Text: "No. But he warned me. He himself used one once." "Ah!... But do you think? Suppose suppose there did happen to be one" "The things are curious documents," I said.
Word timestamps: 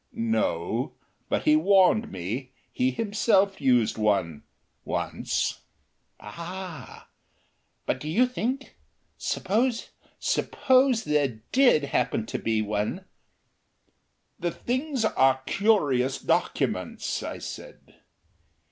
"No. 0.15 0.93
But 1.29 1.43
he 1.43 1.55
warned 1.55 2.11
me. 2.11 2.53
He 2.71 2.89
himself 2.89 3.61
used 3.61 3.99
one 3.99 4.41
once." 4.83 5.59
"Ah!... 6.19 7.07
But 7.85 7.99
do 7.99 8.09
you 8.09 8.25
think? 8.25 8.75
Suppose 9.19 9.91
suppose 10.17 11.03
there 11.03 11.39
did 11.51 11.83
happen 11.83 12.25
to 12.25 12.39
be 12.39 12.63
one" 12.63 13.05
"The 14.39 14.49
things 14.49 15.05
are 15.05 15.41
curious 15.45 16.17
documents," 16.19 17.21
I 17.21 17.37
said. 17.37 17.93